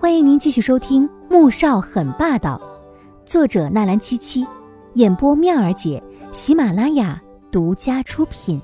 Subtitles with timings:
[0.00, 2.56] 欢迎您继续收听《穆少很霸道》，
[3.28, 4.46] 作者纳兰七七，
[4.94, 6.00] 演播妙儿姐，
[6.32, 8.62] 喜马拉雅独家出品。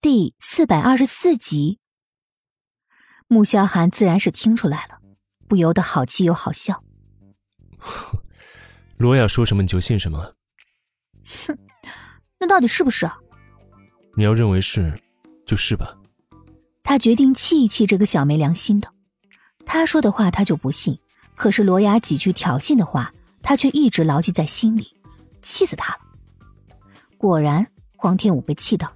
[0.00, 1.78] 第四百二十四集，
[3.28, 4.98] 穆萧寒自然是听出来了，
[5.46, 6.82] 不由得好气又好笑。
[8.98, 10.34] 罗雅说什么你就信什么？
[11.46, 11.56] 哼，
[12.40, 13.16] 那到底是不是啊？
[14.16, 14.92] 你要认为是，
[15.46, 15.96] 就是吧。
[16.88, 18.88] 他决定气一气这个小没良心的，
[19.66, 20.96] 他说的话他就不信，
[21.34, 24.94] 可是罗雅几句挑衅的话，他却一直牢记在心里，
[25.42, 26.00] 气死他了。
[27.18, 28.94] 果然，黄天武被气到了。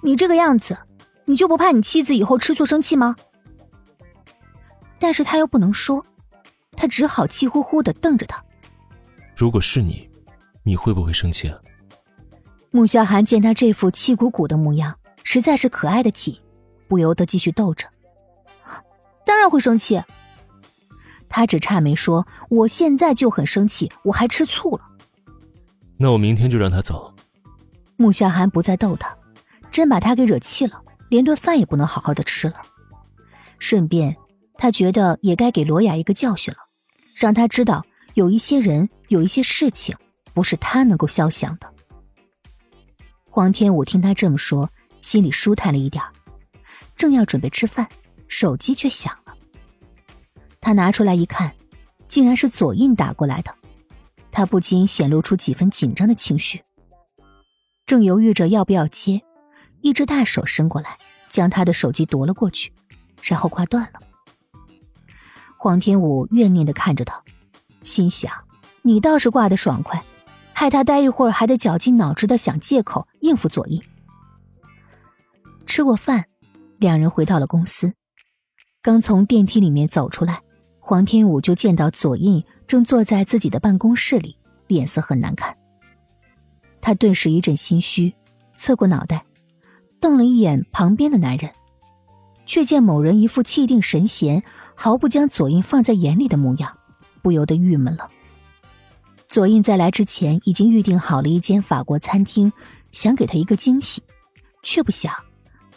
[0.00, 0.78] 你这个样子，
[1.24, 3.16] 你就不怕你妻子以后吃醋生气吗？
[5.00, 6.06] 但是他又不能说，
[6.76, 8.40] 他只好气呼呼的瞪着他。
[9.36, 10.08] 如果是你，
[10.62, 11.58] 你会不会生气啊？
[12.70, 16.38] 穆萧寒见他这副气鼓鼓的模样，实在是可爱的紧。
[16.88, 17.88] 不由得继续逗着，
[19.24, 20.02] 当然会生气。
[21.28, 24.84] 他只差没说：“我现在就很生气，我还吃醋了。”
[25.98, 27.12] 那我明天就让他走。
[27.96, 29.16] 穆夏寒不再逗他，
[29.70, 32.62] 真把他给惹气了，连顿饭也不能好好的吃了。
[33.58, 34.16] 顺便，
[34.58, 36.60] 他觉得也该给罗雅一个教训了，
[37.16, 39.96] 让他知道有一些人、有一些事情
[40.32, 41.72] 不是他能够消想的。
[43.30, 46.04] 黄天武听他这么说，心里舒坦了一点
[46.96, 47.88] 正要准备吃饭，
[48.28, 49.34] 手机却响了。
[50.60, 51.54] 他拿出来一看，
[52.08, 53.54] 竟然是左印打过来的，
[54.30, 56.62] 他不禁显露出几分紧张的情绪。
[57.84, 59.22] 正犹豫着要不要接，
[59.82, 60.96] 一只大手伸过来，
[61.28, 62.72] 将他的手机夺了过去，
[63.22, 64.00] 然后挂断了。
[65.58, 67.22] 黄天武怨念的看着他，
[67.82, 68.32] 心想：
[68.82, 70.02] 你倒是挂的爽快，
[70.54, 73.82] 害他待一会儿还得绞尽脑汁的想借口应付左印。
[75.66, 76.24] 吃过饭。
[76.78, 77.94] 两人回到了公司，
[78.82, 80.42] 刚从电梯里面走出来，
[80.78, 84.36] 黄天武就见到左印正坐在自己的办公室里，
[84.66, 85.56] 脸色很难看。
[86.80, 88.14] 他顿时一阵心虚，
[88.54, 89.24] 侧过脑袋，
[90.00, 91.50] 瞪了一眼旁边的男人，
[92.44, 94.42] 却见某人一副气定神闲、
[94.74, 96.76] 毫不将左印放在眼里的模样，
[97.22, 98.10] 不由得郁闷了。
[99.28, 102.52] 左印在来之前已经预定好了一间法国餐厅，
[102.92, 104.02] 想给他一个惊喜，
[104.62, 105.14] 却不想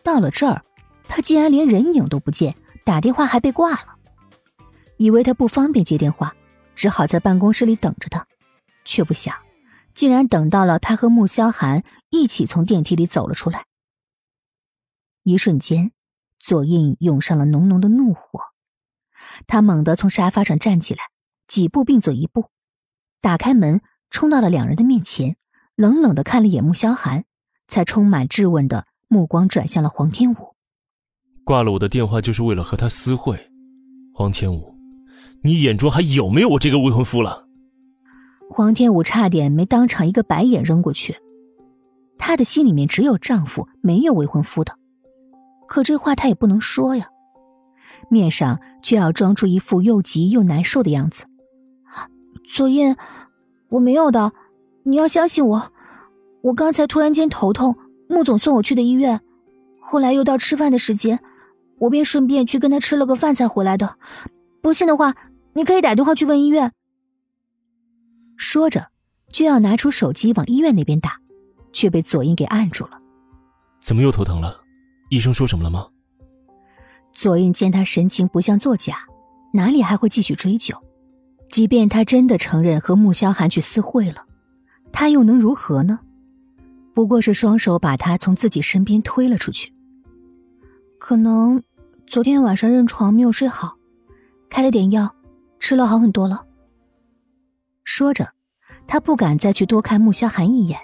[0.04, 0.62] 到了这儿。
[1.08, 3.96] 他竟然连人影都不见，打电话还被挂了，
[4.98, 6.36] 以为他不方便接电话，
[6.76, 8.28] 只好在办公室里等着他，
[8.86, 9.36] 却不想，
[9.94, 13.66] 竟然等到了他和穆萧寒一起从电梯里走了出来。
[15.24, 15.92] 一瞬间，
[16.40, 18.40] 左印涌上了浓浓的怒火，
[19.48, 21.04] 他猛地从沙发上站起来，
[21.48, 22.52] 几步并作一步，
[23.22, 25.36] 打开门，冲到了两人的面前，
[25.76, 27.26] 冷冷的看了一眼穆萧寒，
[27.68, 30.57] 才充满质问的目光转向了黄天武。
[31.48, 33.40] 挂了我的电话就是为了和他私会，
[34.14, 34.76] 黄天武，
[35.42, 37.48] 你眼中还有没有我这个未婚夫了？
[38.50, 41.16] 黄天武差点没当场一个白眼扔过去，
[42.18, 44.78] 他的心里面只有丈夫，没有未婚夫的，
[45.70, 47.08] 可这话他也不能说呀，
[48.10, 51.24] 面上却要装出一副又急又难受的样子。
[52.46, 52.98] 左燕，
[53.70, 54.34] 我没有的，
[54.84, 55.72] 你要相信我，
[56.44, 57.78] 我刚才突然间头痛，
[58.10, 59.22] 穆总送我去的医院，
[59.80, 61.18] 后来又到吃饭的时间。
[61.80, 63.98] 我便顺便去跟他吃了个饭才回来的，
[64.62, 65.16] 不信的话，
[65.54, 66.72] 你可以打电话去问医院。
[68.36, 68.88] 说着，
[69.32, 71.20] 就要拿出手机往医院那边打，
[71.72, 73.02] 却被左英给按住了。
[73.82, 74.62] 怎么又头疼了？
[75.10, 75.88] 医生说什么了吗？
[77.14, 78.98] 左印见他神情不像作假，
[79.54, 80.76] 哪里还会继续追究？
[81.50, 84.26] 即便他真的承认和穆萧寒去私会了，
[84.92, 86.00] 他又能如何呢？
[86.94, 89.72] 不过是双手把他从自己身边推了出去。
[91.00, 91.64] 可能
[92.08, 93.76] 昨天晚上认床没有睡好，
[94.50, 95.14] 开了点药，
[95.60, 96.46] 吃了好很多了。
[97.84, 98.30] 说着，
[98.88, 100.80] 他不敢再去多看穆萧寒一眼，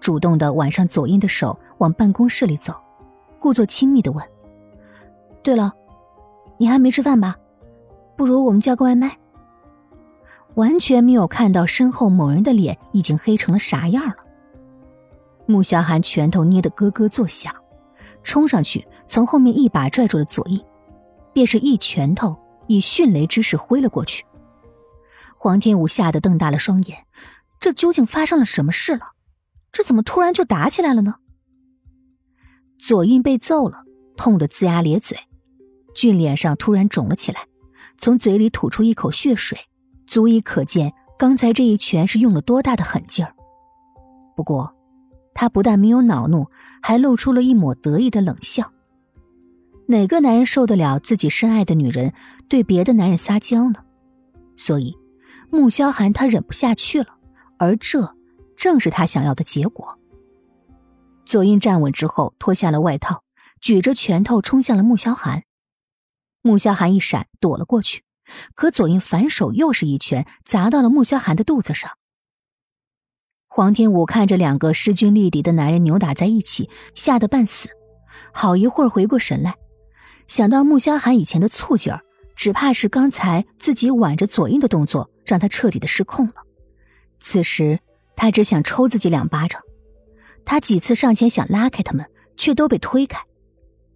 [0.00, 2.74] 主动的挽上左印的手往办公室里走，
[3.38, 4.22] 故作亲密的问
[5.42, 5.72] ：“对了，
[6.58, 7.34] 你还没吃饭吧？
[8.14, 9.16] 不如我们叫个外卖。”
[10.56, 14.16] 完全没有看到身后某人的脸已经黑成了啥样了。
[15.46, 17.54] 穆萧寒拳头捏得咯咯作响，
[18.22, 18.86] 冲上去。
[19.10, 20.64] 从后面一把拽住了左印，
[21.32, 24.24] 便是一拳头以迅雷之势挥了过去。
[25.36, 27.06] 黄天武吓得瞪大了双眼，
[27.58, 29.14] 这究竟发生了什么事了？
[29.72, 31.16] 这怎么突然就打起来了呢？
[32.78, 33.82] 左印被揍了，
[34.16, 35.18] 痛得龇牙咧嘴，
[35.92, 37.48] 俊脸上突然肿了起来，
[37.98, 39.58] 从嘴里吐出一口血水，
[40.06, 43.34] 足以可见刚才这一拳是用了多大的狠劲儿。
[44.36, 44.72] 不过，
[45.34, 46.46] 他不但没有恼怒，
[46.80, 48.70] 还露出了一抹得意的冷笑。
[49.90, 52.14] 哪个男人受得了自己深爱的女人
[52.48, 53.84] 对别的男人撒娇呢？
[54.54, 54.96] 所以，
[55.50, 57.18] 穆萧寒他忍不下去了，
[57.58, 58.14] 而这
[58.56, 59.98] 正是他想要的结果。
[61.26, 63.24] 左印站稳之后，脱下了外套，
[63.60, 65.42] 举着拳头冲向了穆萧寒。
[66.40, 68.04] 穆萧寒一闪，躲了过去，
[68.54, 71.90] 可左印反手又是一拳砸到了穆萧寒的肚子上。
[73.48, 77.70] 黄天武看着两个势均力敌的男人扭打在一起，吓得半死，
[78.32, 79.56] 好一会儿回过神来。
[80.30, 82.02] 想到穆萧寒以前的醋劲儿，
[82.36, 86.34] 只怕是刚才自己挽着左印的动作让他彻底的失控了。
[87.18, 87.80] 此时
[88.14, 89.60] 他只想抽自己两巴掌。
[90.44, 92.06] 他几次上前想拉开他们，
[92.36, 93.20] 却都被推开。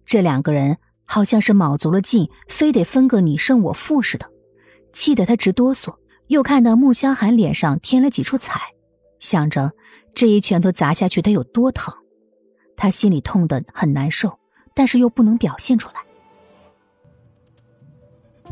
[0.05, 4.29] 这两个人好像是卯足了劲，非得分个你胜我负似的，
[4.91, 5.95] 气得他直哆嗦。
[6.27, 8.59] 又看到穆萧寒脸上添了几处彩，
[9.19, 9.71] 想着
[10.13, 11.95] 这一拳头砸下去得有多疼，
[12.75, 14.37] 他心里痛得很难受，
[14.75, 16.04] 但是又不能表现出来。